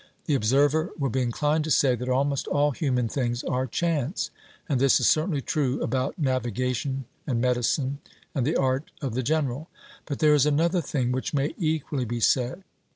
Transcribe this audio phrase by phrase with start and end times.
[0.25, 4.31] The observer will be inclined to say that almost all human things are chance;
[4.67, 7.99] and this is certainly true about navigation and medicine,
[8.33, 9.69] and the art of the general.
[10.07, 12.63] But there is another thing which may equally be said.